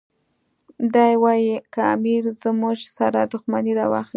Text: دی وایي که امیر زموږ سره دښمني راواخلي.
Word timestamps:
دی 0.93 1.13
وایي 1.23 1.55
که 1.73 1.81
امیر 1.95 2.23
زموږ 2.41 2.79
سره 2.97 3.19
دښمني 3.31 3.73
راواخلي. 3.79 4.09